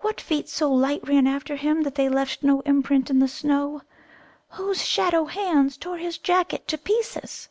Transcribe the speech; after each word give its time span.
What 0.00 0.20
feet 0.20 0.46
so 0.50 0.70
light 0.70 1.08
ran 1.08 1.26
after 1.26 1.56
him 1.56 1.84
that 1.84 1.94
they 1.94 2.10
left 2.10 2.42
no 2.42 2.60
imprint 2.66 3.08
in 3.08 3.18
the 3.18 3.26
snow? 3.26 3.80
Whose 4.50 4.84
shadow 4.84 5.24
hands 5.24 5.78
tore 5.78 5.96
his 5.96 6.18
jacket 6.18 6.68
to 6.68 6.76
pieces?" 6.76 7.48